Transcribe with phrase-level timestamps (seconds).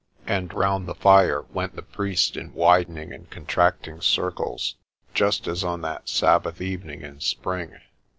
[0.25, 4.73] And round the fire went the priest in widening and contracting circles,
[5.13, 7.77] just as on that Sabbath evening in spring.